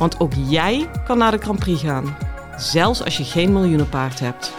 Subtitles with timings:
[0.00, 2.16] Want ook jij kan naar de Grand Prix gaan,
[2.56, 4.52] zelfs als je geen miljoenenpaard hebt.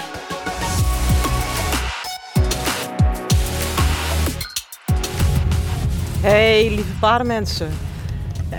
[6.21, 7.69] Hey lieve paardenmensen.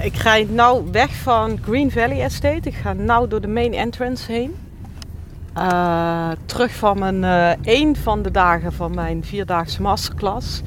[0.03, 2.69] Ik ga nou weg van Green Valley Estate.
[2.69, 4.55] Ik ga nou door de main entrance heen.
[5.57, 10.63] Uh, terug van mijn, uh, een van de dagen van mijn vierdaagse masterclass.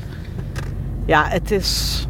[1.05, 2.05] Ja, het is.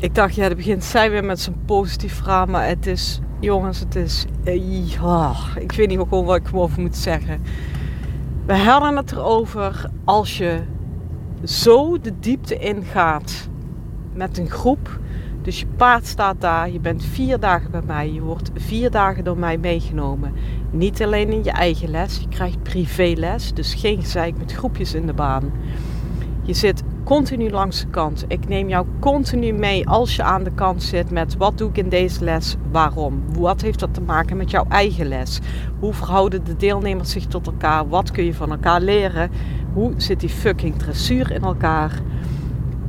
[0.00, 2.46] Ik dacht, ja, het begint zij weer met zo'n positief verhaal.
[2.46, 4.24] Maar het is, jongens, het is.
[4.44, 7.40] Uh, oh, ik weet niet meer gewoon wat ik erover moet zeggen.
[8.46, 10.60] We hadden het erover als je
[11.44, 13.48] zo de diepte ingaat
[14.12, 15.00] met een groep.
[15.42, 19.24] Dus je paard staat daar, je bent vier dagen bij mij, je wordt vier dagen
[19.24, 20.32] door mij meegenomen.
[20.70, 25.06] Niet alleen in je eigen les, je krijgt privéles, dus geen gezeik met groepjes in
[25.06, 25.52] de baan.
[26.42, 28.24] Je zit continu langs de kant.
[28.26, 31.76] Ik neem jou continu mee als je aan de kant zit met wat doe ik
[31.76, 33.22] in deze les, waarom?
[33.38, 35.40] Wat heeft dat te maken met jouw eigen les?
[35.78, 37.88] Hoe verhouden de deelnemers zich tot elkaar?
[37.88, 39.30] Wat kun je van elkaar leren?
[39.72, 41.92] Hoe zit die fucking dressuur in elkaar?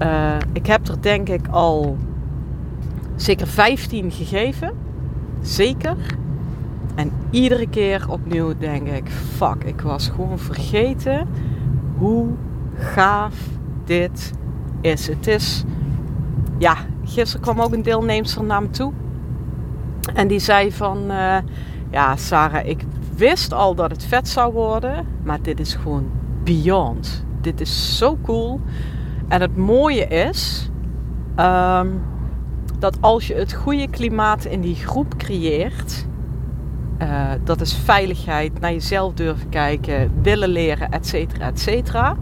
[0.01, 1.97] Uh, ik heb er denk ik al
[3.15, 4.73] zeker 15 gegeven.
[5.41, 5.95] Zeker.
[6.95, 11.27] En iedere keer opnieuw denk ik: fuck, ik was gewoon vergeten
[11.97, 12.27] hoe
[12.75, 13.57] gaaf
[13.89, 14.31] dit
[14.81, 15.07] is.
[15.07, 15.63] Het is,
[16.57, 18.91] ja, gisteren kwam ook een deelnemster naar me toe.
[20.13, 21.37] En die zei van, uh,
[21.91, 22.85] ja Sarah, ik
[23.15, 26.09] wist al dat het vet zou worden, maar dit is gewoon
[26.43, 27.25] beyond.
[27.41, 28.59] Dit is zo cool.
[29.27, 30.69] En het mooie is
[31.39, 32.01] um,
[32.79, 36.05] dat als je het goede klimaat in die groep creëert,
[37.01, 42.17] uh, dat is veiligheid, naar jezelf durven kijken, willen leren, et cetera, et cetera.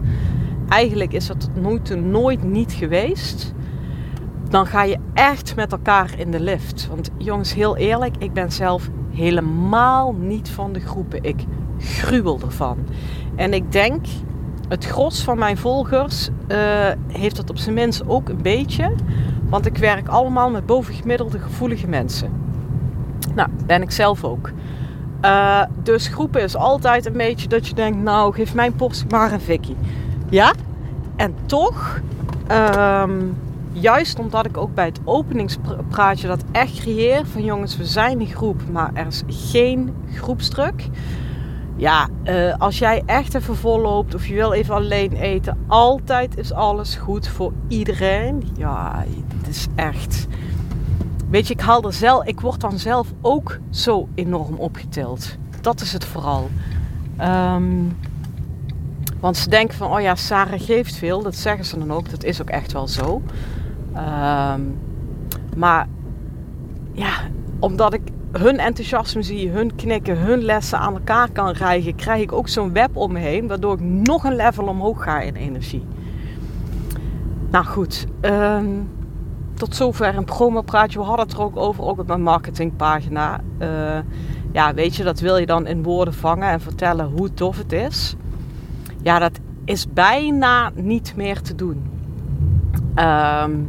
[0.68, 3.54] Eigenlijk is dat nooit, nooit niet geweest.
[4.48, 6.88] Dan ga je echt met elkaar in de lift.
[6.90, 11.22] Want jongens, heel eerlijk, ik ben zelf helemaal niet van de groepen.
[11.22, 11.44] Ik
[11.78, 12.78] gruwel ervan.
[13.36, 14.06] En ik denk
[14.68, 16.58] het gros van mijn volgers uh,
[17.06, 18.92] heeft dat op zijn minst ook een beetje.
[19.48, 22.30] Want ik werk allemaal met bovengemiddelde gevoelige mensen.
[23.34, 24.50] Nou, ben ik zelf ook.
[25.24, 29.32] Uh, dus groepen is altijd een beetje dat je denkt, nou geef mijn portie maar
[29.32, 29.74] een Vicky.
[30.30, 30.52] Ja?
[31.16, 32.00] En toch,
[32.50, 33.36] um,
[33.72, 38.26] juist omdat ik ook bij het openingspraatje dat echt creëer van jongens, we zijn een
[38.26, 40.88] groep, maar er is geen groepsdruk
[41.78, 46.52] ja, uh, als jij echt even volloopt of je wil even alleen eten, altijd is
[46.52, 48.42] alles goed voor iedereen.
[48.56, 49.04] Ja,
[49.38, 50.26] het is echt.
[51.30, 55.36] Weet je, ik haal er zelf, ik word dan zelf ook zo enorm opgetild.
[55.60, 56.48] Dat is het vooral.
[57.20, 57.96] Um,
[59.20, 61.22] want ze denken van, oh ja, Sarah geeft veel.
[61.22, 62.10] Dat zeggen ze dan ook.
[62.10, 63.22] Dat is ook echt wel zo.
[63.96, 64.78] Um,
[65.56, 65.86] maar
[66.92, 67.12] ja,
[67.58, 68.02] omdat ik
[68.32, 72.72] hun enthousiasme zie, hun knikken, hun lessen aan elkaar kan rijgen, krijg ik ook zo'n
[72.72, 75.86] web om me heen, waardoor ik nog een level omhoog ga in energie.
[77.50, 78.88] Nou goed, um,
[79.54, 80.98] tot zover een promopraatje.
[80.98, 83.40] We hadden het er ook over, ook op mijn marketingpagina.
[83.58, 83.68] Uh,
[84.52, 87.72] ja, weet je, dat wil je dan in woorden vangen en vertellen hoe tof het
[87.72, 88.16] is.
[89.08, 91.82] Ja, dat is bijna niet meer te doen.
[92.96, 93.68] Um,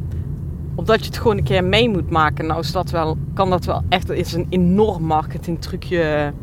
[0.76, 2.46] omdat je het gewoon een keer mee moet maken.
[2.46, 6.34] Nou is dat wel, kan dat wel echt is een enorm marketing trucje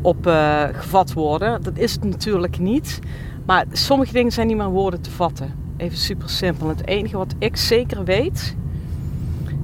[0.00, 1.62] op uh, gevat worden.
[1.62, 2.98] Dat is het natuurlijk niet.
[3.46, 5.54] Maar sommige dingen zijn niet meer woorden te vatten.
[5.76, 6.68] Even super simpel.
[6.68, 8.56] Het enige wat ik zeker weet,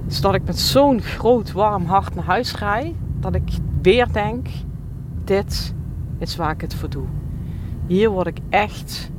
[0.09, 2.95] is dat ik met zo'n groot warm hart naar huis rij.
[3.21, 3.51] Dat ik
[3.83, 4.47] weer denk,
[5.25, 5.75] dit
[6.19, 7.07] is waar ik het voor doe.
[7.87, 9.11] Hier word ik echt...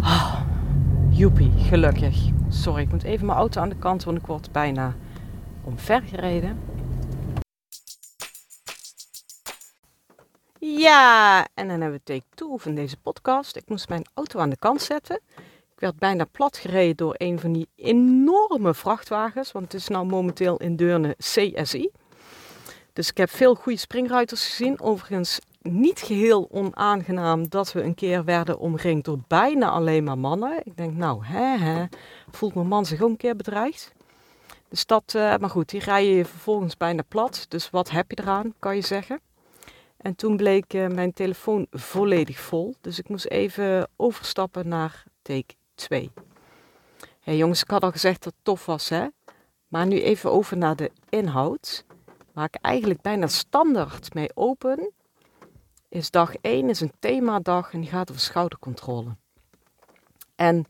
[0.00, 0.40] Oh,
[1.10, 2.16] joepie, gelukkig.
[2.48, 4.94] Sorry, ik moet even mijn auto aan de kant, want ik word bijna
[5.64, 6.58] omvergereden.
[10.58, 13.56] Ja, en dan hebben we take 2 van deze podcast.
[13.56, 15.20] Ik moest mijn auto aan de kant zetten.
[15.74, 20.06] Ik werd bijna plat gereden door een van die enorme vrachtwagens, want het is nou
[20.06, 21.90] momenteel in Deurne CSI.
[22.92, 24.80] Dus ik heb veel goede springruiters gezien.
[24.80, 30.60] Overigens niet geheel onaangenaam dat we een keer werden omringd door bijna alleen maar mannen.
[30.64, 31.84] Ik denk, nou, hè, hè,
[32.30, 33.92] voelt mijn man zich ook een keer bedreigd?
[34.68, 37.46] Dus dat, uh, maar goed, die rij je vervolgens bijna plat.
[37.48, 39.20] Dus wat heb je eraan, kan je zeggen.
[39.96, 42.74] En toen bleek uh, mijn telefoon volledig vol.
[42.80, 46.10] Dus ik moest even overstappen naar take 2.
[47.20, 49.06] Hey jongens, ik had al gezegd dat het tof was, hè?
[49.68, 51.84] Maar nu even over naar de inhoud.
[52.32, 54.92] Waar ik eigenlijk bijna standaard mee open.
[55.94, 59.16] Is dag 1 is een themadag en die gaat over schoudercontrole.
[60.34, 60.66] En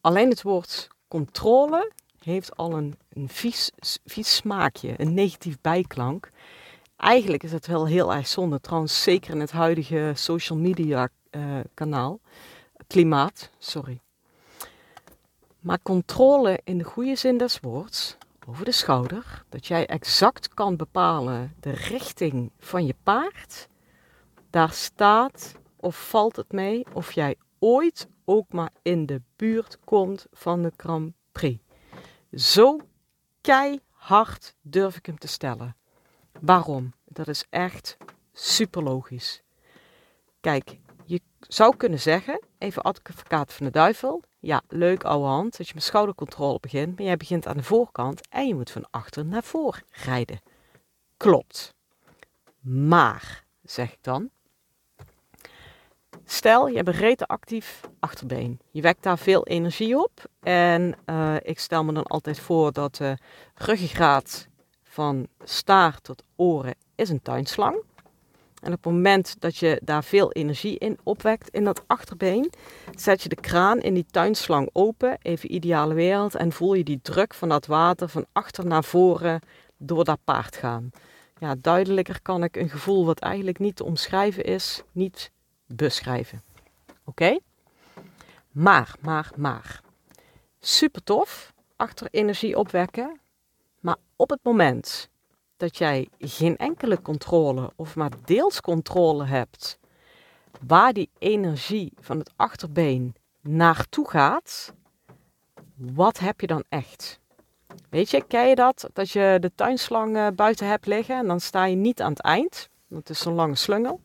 [0.00, 1.92] alleen het woord controle
[2.22, 3.70] heeft al een, een vies,
[4.04, 6.30] vies smaakje, een negatief bijklank.
[6.96, 11.60] Eigenlijk is het wel heel erg zonde, trouwens zeker in het huidige social media uh,
[11.74, 12.20] kanaal,
[12.86, 14.00] klimaat, sorry.
[15.60, 18.16] Maar controle in de goede zin des woords,
[18.48, 23.68] over de schouder, dat jij exact kan bepalen de richting van je paard,
[24.56, 30.26] daar staat of valt het mee of jij ooit ook maar in de buurt komt
[30.32, 31.62] van de Grand Prix.
[32.32, 32.80] Zo
[33.40, 35.76] keihard durf ik hem te stellen.
[36.40, 36.94] Waarom?
[37.04, 37.96] Dat is echt
[38.32, 39.42] super logisch.
[40.40, 44.22] Kijk, je zou kunnen zeggen, even advocaat van de duivel.
[44.38, 48.28] Ja, leuk ouwe hand, dat je met schoudercontrole begint, maar jij begint aan de voorkant
[48.28, 50.40] en je moet van achter naar voor rijden.
[51.16, 51.74] Klopt.
[52.60, 54.30] Maar, zeg ik dan,
[56.28, 58.60] Stel, je hebt een rete actief achterbeen.
[58.70, 60.24] Je wekt daar veel energie op.
[60.40, 63.16] En uh, ik stel me dan altijd voor dat de
[63.54, 64.48] ruggengraat
[64.82, 67.76] van staart tot oren is een tuinslang.
[68.62, 72.52] En op het moment dat je daar veel energie in opwekt in dat achterbeen,
[72.94, 77.00] zet je de kraan in die tuinslang open, even ideale wereld, en voel je die
[77.02, 79.40] druk van dat water van achter naar voren
[79.76, 80.90] door dat paard gaan.
[81.38, 85.30] Ja, duidelijker kan ik een gevoel wat eigenlijk niet te omschrijven is, niet
[85.66, 86.42] beschrijven.
[87.04, 87.38] Oké?
[88.50, 89.80] Maar, maar, maar.
[90.60, 93.20] Super tof, achter energie opwekken.
[93.80, 95.08] Maar op het moment
[95.56, 99.78] dat jij geen enkele controle of maar deels controle hebt
[100.66, 104.72] waar die energie van het achterbeen naartoe gaat,
[105.74, 107.20] wat heb je dan echt?
[107.90, 108.88] Weet je, ken je dat?
[108.92, 112.20] Dat je de tuinslang eh, buiten hebt liggen en dan sta je niet aan het
[112.20, 112.68] eind.
[112.88, 114.00] Het is zo'n lange slungel.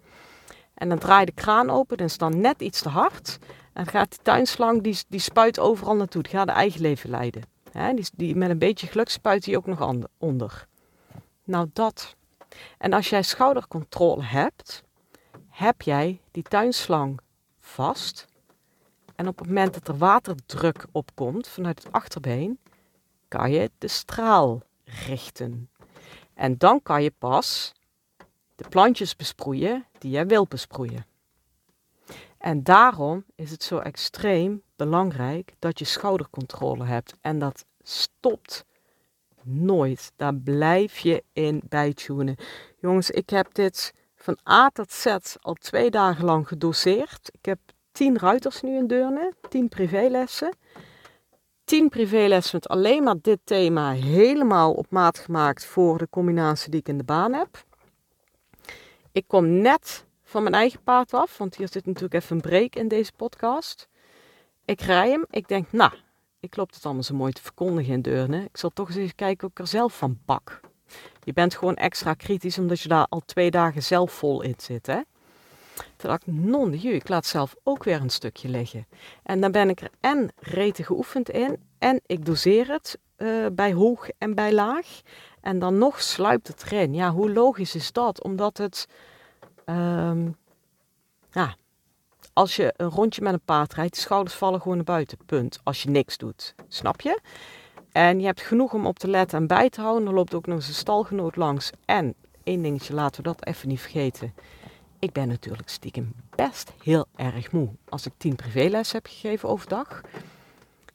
[0.81, 3.39] En dan draai je de kraan open, dan is dan net iets te hard.
[3.73, 6.21] En gaat die tuinslang, die, die spuit overal naartoe.
[6.21, 7.43] Die gaat de eigen leven leiden.
[7.95, 10.67] die, die, met een beetje geluk spuit die ook nog onder.
[11.43, 12.15] Nou, dat.
[12.77, 14.83] En als jij schoudercontrole hebt,
[15.49, 17.19] heb jij die tuinslang
[17.59, 18.25] vast.
[19.15, 22.59] En op het moment dat er waterdruk opkomt vanuit het achterbeen,
[23.27, 25.69] kan je de straal richten.
[26.33, 27.73] En dan kan je pas
[28.61, 31.05] de plantjes besproeien die jij wilt besproeien.
[32.37, 37.13] En daarom is het zo extreem belangrijk dat je schoudercontrole hebt.
[37.21, 38.65] En dat stopt
[39.43, 40.11] nooit.
[40.15, 42.35] Daar blijf je in bijtunen.
[42.79, 47.29] Jongens, ik heb dit van A tot Z al twee dagen lang gedoseerd.
[47.31, 47.59] Ik heb
[47.91, 50.55] tien ruiters nu in Deurne, tien privélessen.
[51.63, 56.79] Tien privélessen met alleen maar dit thema helemaal op maat gemaakt voor de combinatie die
[56.79, 57.69] ik in de baan heb.
[59.13, 62.75] Ik kom net van mijn eigen paard af, want hier zit natuurlijk even een break
[62.75, 63.87] in deze podcast.
[64.65, 65.25] Ik rij hem.
[65.29, 65.91] Ik denk, nou,
[66.39, 68.43] ik loop het allemaal zo mooi te verkondigen in Deurne.
[68.43, 70.59] Ik zal toch eens even kijken of ik er zelf van bak.
[71.23, 74.87] Je bent gewoon extra kritisch omdat je daar al twee dagen zelf vol in zit,
[74.87, 75.01] hè.
[75.75, 78.87] Toen dacht ik, non de ik laat zelf ook weer een stukje liggen.
[79.23, 83.73] En dan ben ik er en rete geoefend in en ik doseer het uh, bij
[83.73, 85.01] hoog en bij laag.
[85.41, 86.93] En dan nog sluipt het erin.
[86.93, 88.23] Ja, hoe logisch is dat?
[88.23, 88.87] Omdat het,
[89.65, 90.35] um,
[91.31, 91.55] ja,
[92.33, 95.17] als je een rondje met een paard rijdt, de schouders vallen gewoon naar buiten.
[95.25, 95.59] Punt.
[95.63, 96.55] Als je niks doet.
[96.67, 97.19] Snap je?
[97.91, 100.07] En je hebt genoeg om op te letten en bij te houden.
[100.07, 101.71] Er loopt ook nog eens een stalgenoot langs.
[101.85, 104.33] En één dingetje, laten we dat even niet vergeten.
[104.99, 107.69] Ik ben natuurlijk stiekem best heel erg moe.
[107.89, 110.01] Als ik tien privéles heb gegeven overdag.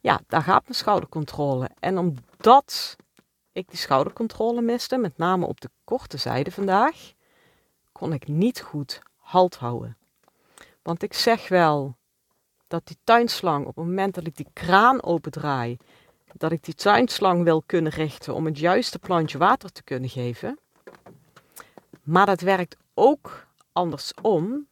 [0.06, 1.70] Ja, daar gaat mijn schoudercontrole.
[1.80, 2.96] En omdat
[3.52, 7.12] ik die schoudercontrole miste, met name op de korte zijde vandaag,
[7.92, 9.96] kon ik niet goed halt houden.
[10.82, 11.96] Want ik zeg wel
[12.66, 15.76] dat die tuinslang, op het moment dat ik die kraan opendraai,
[16.32, 20.58] dat ik die tuinslang wil kunnen richten om het juiste plantje water te kunnen geven.
[22.02, 24.66] Maar dat werkt ook andersom.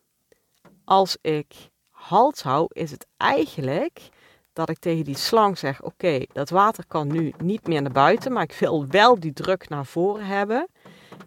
[0.84, 4.12] Als ik halt hou, is het eigenlijk
[4.54, 8.32] dat ik tegen die slang zeg: Oké, dat water kan nu niet meer naar buiten,
[8.32, 10.68] maar ik wil wel die druk naar voren hebben.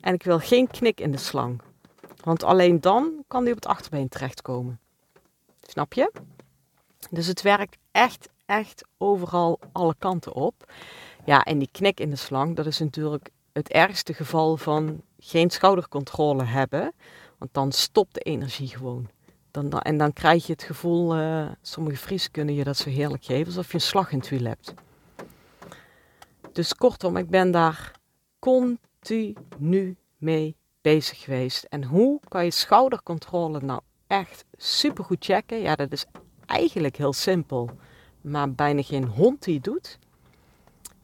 [0.01, 1.61] En ik wil geen knik in de slang.
[2.23, 4.79] Want alleen dan kan die op het achterbeen terechtkomen.
[5.61, 6.11] Snap je?
[7.09, 10.71] Dus het werkt echt, echt overal alle kanten op.
[11.25, 15.49] Ja, en die knik in de slang, dat is natuurlijk het ergste geval van geen
[15.49, 16.93] schoudercontrole hebben.
[17.37, 19.09] Want dan stopt de energie gewoon.
[19.65, 23.25] Dan, en dan krijg je het gevoel, uh, sommige Friesen kunnen je dat zo heerlijk
[23.25, 24.73] geven, alsof je een slag in het wiel hebt.
[26.51, 27.91] Dus kortom, ik ben daar
[28.39, 31.63] continu mee bezig geweest.
[31.63, 35.59] En hoe kan je schoudercontrole nou echt super goed checken?
[35.59, 36.05] Ja, dat is
[36.45, 37.69] eigenlijk heel simpel,
[38.21, 39.99] maar bijna geen hond die het doet.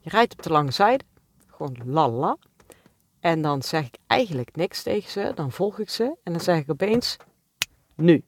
[0.00, 1.04] Je rijdt op de lange zijde,
[1.50, 2.36] gewoon lala.
[3.20, 6.58] En dan zeg ik eigenlijk niks tegen ze, dan volg ik ze en dan zeg
[6.58, 7.16] ik opeens
[7.94, 8.24] nu.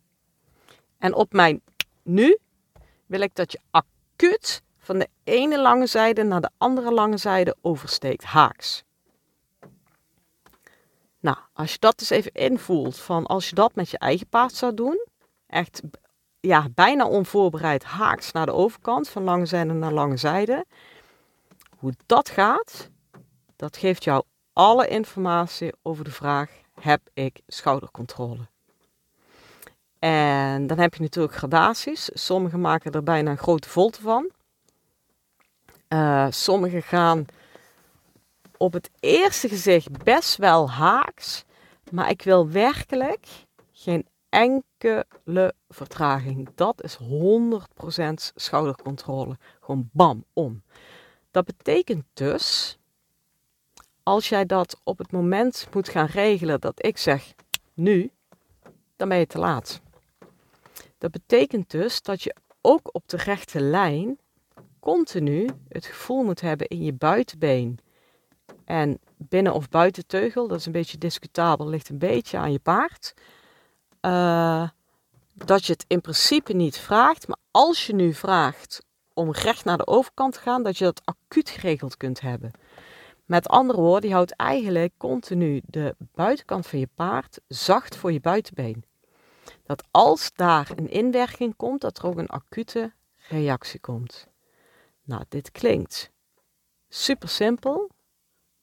[0.98, 1.62] En op mijn
[2.02, 2.38] nu
[3.06, 7.56] wil ik dat je acuut van de ene lange zijde naar de andere lange zijde
[7.60, 8.84] oversteekt, haaks.
[11.20, 14.54] Nou, als je dat eens even invoelt van als je dat met je eigen paard
[14.54, 15.06] zou doen,
[15.46, 15.82] echt
[16.40, 20.66] ja, bijna onvoorbereid haaks naar de overkant, van lange zijde naar lange zijde.
[21.78, 22.90] Hoe dat gaat,
[23.56, 26.50] dat geeft jou alle informatie over de vraag:
[26.80, 28.48] heb ik schoudercontrole?
[29.98, 32.10] En dan heb je natuurlijk gradaties.
[32.12, 34.30] Sommigen maken er bijna een grote volte van.
[35.88, 37.26] Uh, sommigen gaan
[38.56, 41.44] op het eerste gezicht best wel haaks.
[41.90, 43.26] Maar ik wil werkelijk
[43.72, 46.48] geen enkele vertraging.
[46.54, 47.02] Dat is 100%
[48.34, 49.36] schoudercontrole.
[49.60, 50.62] Gewoon bam, om.
[51.30, 52.78] Dat betekent dus,
[54.02, 57.34] als jij dat op het moment moet gaan regelen dat ik zeg
[57.74, 58.10] nu,
[58.96, 59.80] dan ben je te laat.
[60.98, 64.18] Dat betekent dus dat je ook op de rechte lijn
[64.80, 67.78] continu het gevoel moet hebben in je buitenbeen
[68.64, 70.48] en binnen- of buitenteugel.
[70.48, 73.14] Dat is een beetje discutabel, ligt een beetje aan je paard.
[74.00, 74.68] Uh,
[75.32, 78.84] dat je het in principe niet vraagt, maar als je nu vraagt
[79.14, 82.50] om recht naar de overkant te gaan, dat je dat acuut geregeld kunt hebben.
[83.24, 88.20] Met andere woorden, je houdt eigenlijk continu de buitenkant van je paard zacht voor je
[88.20, 88.84] buitenbeen.
[89.66, 92.92] Dat als daar een inwerking komt, dat er ook een acute
[93.28, 94.26] reactie komt.
[95.02, 96.10] Nou, dit klinkt
[96.88, 97.90] super simpel,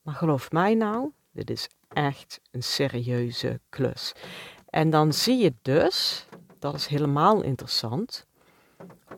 [0.01, 4.13] maar geloof mij nou, dit is echt een serieuze klus.
[4.69, 6.27] En dan zie je dus,
[6.59, 8.25] dat is helemaal interessant,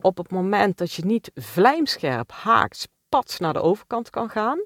[0.00, 4.64] op het moment dat je niet vlijmscherp haaks pats naar de overkant kan gaan,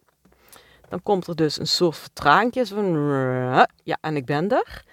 [0.89, 2.87] dan komt er dus een soort vertraging van
[3.83, 4.85] ja, en ik ben er.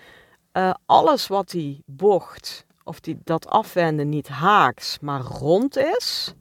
[0.57, 6.33] Uh, alles wat die bocht of die, dat afwenden niet haaks, maar rond is,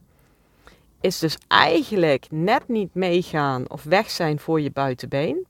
[1.01, 5.47] is dus eigenlijk net niet meegaan of weg zijn voor je buitenbeen.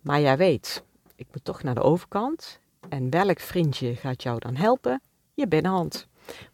[0.00, 0.84] Maar jij weet,
[1.16, 2.60] ik moet toch naar de overkant.
[2.88, 5.00] En welk vriendje gaat jou dan helpen?
[5.34, 6.06] Je binnenhand.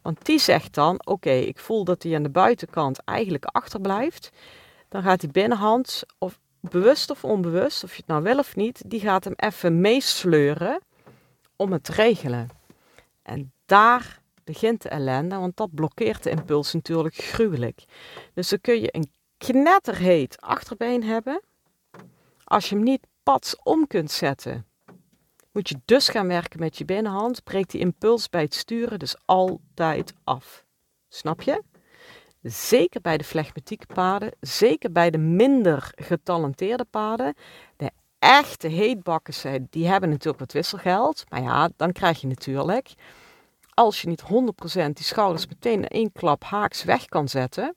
[0.02, 4.30] Want die zegt dan: Oké, ik voel dat hij aan de buitenkant eigenlijk achterblijft.
[4.88, 8.82] Dan gaat die binnenhand, of bewust of onbewust, of je het nou wil of niet,
[8.86, 10.80] die gaat hem even meesleuren
[11.58, 12.48] om het regelen.
[13.22, 17.84] En daar begint de ellende, want dat blokkeert de impuls natuurlijk gruwelijk.
[18.34, 21.42] Dus dan kun je een knetterheet achterbeen hebben.
[22.44, 24.66] Als je hem niet pats om kunt zetten,
[25.52, 27.44] moet je dus gaan werken met je binnenhand.
[27.44, 30.64] Breekt die impuls bij het sturen dus altijd af.
[31.08, 31.62] Snap je?
[32.42, 37.34] Zeker bij de flegmatieke paden, zeker bij de minder getalenteerde paden.
[37.76, 41.24] De echte heetbakkers, die hebben natuurlijk wat wisselgeld.
[41.28, 42.94] Maar ja, dan krijg je natuurlijk
[43.78, 44.26] als je niet 100%
[44.72, 47.74] die schouders meteen in één klap haaks weg kan zetten.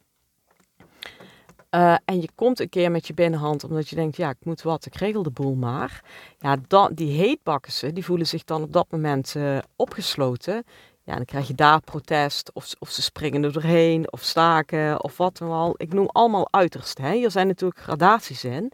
[1.76, 4.62] Uh, en je komt een keer met je binnenhand omdat je denkt, ja, ik moet
[4.62, 6.04] wat, ik regel de boel maar.
[6.40, 10.64] Ja, dan, die heetbakken, die voelen zich dan op dat moment uh, opgesloten.
[11.04, 15.18] Ja, dan krijg je daar protest, of, of ze springen er doorheen, of staken, of
[15.18, 15.74] wat dan al.
[15.78, 16.98] Ik noem allemaal uiterst.
[16.98, 17.14] Hè.
[17.14, 18.72] Hier zijn natuurlijk gradaties in.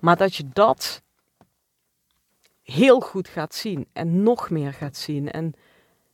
[0.00, 1.02] Maar dat je dat
[2.62, 5.30] heel goed gaat zien en nog meer gaat zien.
[5.30, 5.54] En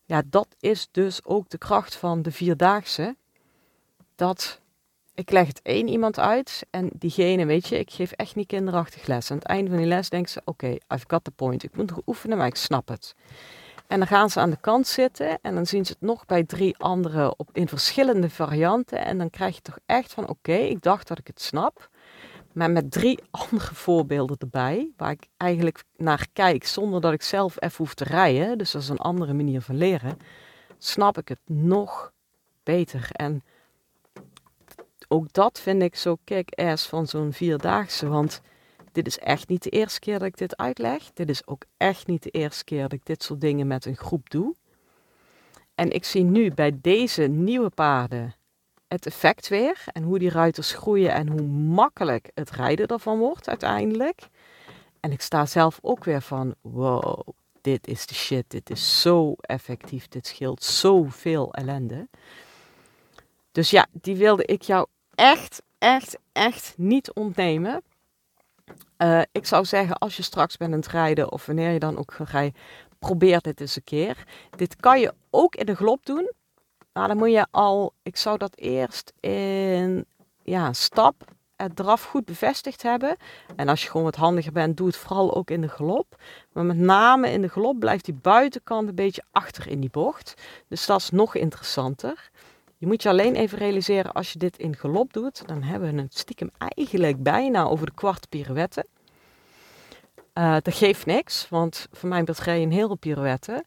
[0.05, 3.17] ja, dat is dus ook de kracht van de vierdaagse.
[4.15, 4.61] Dat
[5.15, 9.07] ik leg het één iemand uit en diegene, weet je, ik geef echt niet kinderachtig
[9.07, 9.31] les.
[9.31, 11.63] Aan het einde van die les denken ze, oké, I've got the point.
[11.63, 13.15] Ik moet nog oefenen, maar ik snap het.
[13.87, 16.45] En dan gaan ze aan de kant zitten en dan zien ze het nog bij
[16.45, 19.05] drie anderen op, in verschillende varianten.
[19.05, 21.91] En dan krijg je toch echt van, oké, ik dacht dat ik het snap.
[22.57, 23.19] Maar met drie
[23.51, 28.05] andere voorbeelden erbij, waar ik eigenlijk naar kijk zonder dat ik zelf even hoef te
[28.05, 28.59] rijden.
[28.59, 30.19] Dus dat is een andere manier van leren.
[30.79, 32.13] Snap ik het nog
[32.63, 33.09] beter.
[33.13, 33.45] En
[35.09, 38.09] ook dat vind ik zo kick-ass van zo'n vierdaagse.
[38.09, 38.41] Want
[38.93, 41.13] dit is echt niet de eerste keer dat ik dit uitleg.
[41.13, 43.97] Dit is ook echt niet de eerste keer dat ik dit soort dingen met een
[43.97, 44.55] groep doe.
[45.75, 48.35] En ik zie nu bij deze nieuwe paarden
[48.89, 53.49] het effect weer en hoe die ruiters groeien en hoe makkelijk het rijden ervan wordt
[53.49, 54.29] uiteindelijk.
[55.01, 57.29] En ik sta zelf ook weer van, wow,
[57.61, 62.09] dit is de shit, dit is zo effectief, dit scheelt zoveel ellende.
[63.53, 67.83] Dus ja, die wilde ik jou echt, echt, echt niet ontnemen.
[68.99, 71.99] Uh, ik zou zeggen, als je straks bent aan het rijden of wanneer je dan
[71.99, 72.61] ook gaat rijden,
[72.99, 74.25] probeer dit eens een keer.
[74.57, 76.33] Dit kan je ook in de glop doen.
[76.97, 80.07] Nou, dan moet je al, ik zou dat eerst in
[80.43, 81.25] ja, stap
[81.57, 83.17] het draf goed bevestigd hebben.
[83.57, 86.17] En als je gewoon wat handiger bent, doe het vooral ook in de galop.
[86.53, 90.35] Maar met name in de galop blijft die buitenkant een beetje achter in die bocht.
[90.69, 92.31] Dus dat is nog interessanter.
[92.77, 96.03] Je moet je alleen even realiseren, als je dit in galop doet, dan hebben we
[96.03, 98.87] het stiekem eigenlijk bijna over de kwart pirouette.
[100.35, 103.65] Uh, dat geeft niks, want voor mij je een hele pirouette.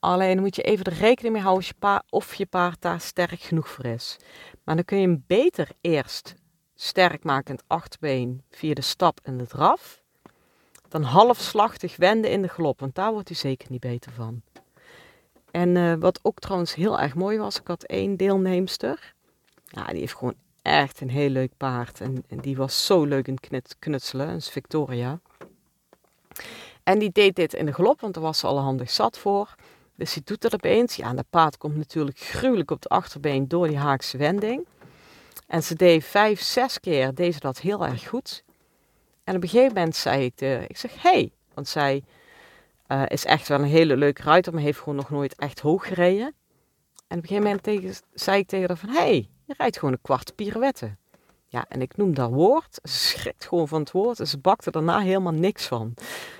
[0.00, 3.84] Alleen moet je even er rekening mee houden of je paard daar sterk genoeg voor
[3.84, 4.16] is.
[4.64, 6.34] Maar dan kun je hem beter eerst
[6.74, 10.02] sterk maken in het achterbeen via de stap en de draf.
[10.88, 14.42] Dan halfslachtig wenden in de galop, want daar wordt hij zeker niet beter van.
[15.50, 19.14] En uh, wat ook trouwens heel erg mooi was, ik had één deelnemster.
[19.64, 22.00] Ja, die heeft gewoon echt een heel leuk paard.
[22.00, 25.20] En, en die was zo leuk in het knutselen, dat is Victoria.
[26.82, 29.54] En die deed dit in de galop, want daar was ze al handig zat voor.
[29.98, 30.96] Dus die doet dat opeens.
[30.96, 34.66] Ja, en dat paard komt natuurlijk gruwelijk op de achterbeen door die haakse wending.
[35.46, 38.44] En ze deed vijf, zes keer deed dat heel erg goed.
[39.24, 42.02] En op een gegeven moment zei ik, de, ik zeg, hey, want zij
[42.88, 45.86] uh, is echt wel een hele leuke ruiter, maar heeft gewoon nog nooit echt hoog
[45.86, 46.34] gereden.
[47.06, 50.02] En op een gegeven moment zei ik tegen haar van, hey, je rijdt gewoon een
[50.02, 50.96] kwart pirouette.
[51.46, 52.78] Ja, en ik noem dat woord.
[52.82, 55.94] Ze schrikt gewoon van het woord en ze bakte daarna helemaal niks van.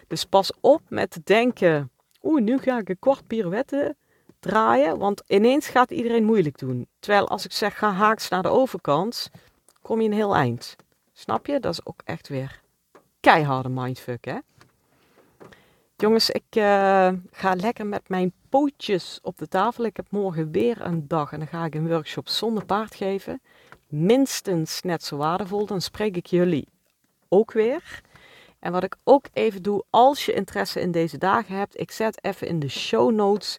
[0.07, 1.91] Dus pas op met denken,
[2.23, 3.97] oeh, nu ga ik een kwart pirouette
[4.41, 6.89] draaien, want ineens gaat iedereen moeilijk doen.
[6.99, 9.31] Terwijl als ik zeg, ga haaks naar de overkant,
[9.83, 10.77] kom je een heel eind.
[11.13, 11.61] Snap je?
[11.61, 12.61] Dat is ook echt weer
[13.21, 14.39] keiharde mindfuck, hè?
[15.97, 19.85] Jongens, ik uh, ga lekker met mijn pootjes op de tafel.
[19.85, 23.41] Ik heb morgen weer een dag en dan ga ik een workshop zonder paard geven.
[23.87, 25.67] Minstens net zo waardevol.
[25.67, 26.69] Dan spreek ik jullie
[27.29, 28.01] ook weer.
[28.59, 32.25] En wat ik ook even doe, als je interesse in deze dagen hebt, ik zet
[32.25, 33.59] even in de show notes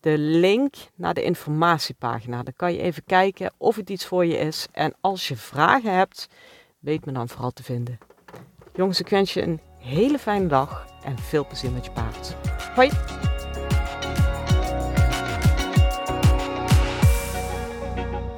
[0.00, 2.42] de link naar de informatiepagina.
[2.42, 4.66] Dan kan je even kijken of het iets voor je is.
[4.72, 6.28] En als je vragen hebt,
[6.78, 7.98] weet me dan vooral te vinden.
[8.74, 12.36] Jongens, ik wens je een hele fijne dag en veel plezier met je paard.
[12.74, 12.90] Hoi!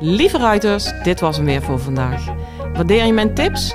[0.01, 2.27] Lieve ruiters, dit was hem weer voor vandaag.
[2.73, 3.75] Waardeer je mijn tips?